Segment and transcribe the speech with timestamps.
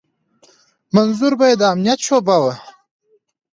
[0.95, 2.53] منظور به يې د امنيت شعبه وه.